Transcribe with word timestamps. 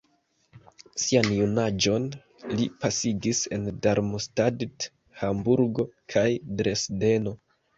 Sian 1.03 1.27
junaĝon 1.39 2.07
li 2.61 2.65
pasigis 2.85 3.43
en 3.59 3.69
Darmstadt, 3.87 4.89
Hamburgo 5.21 5.87
kaj 6.17 6.27
Dresdeno. 6.63 7.37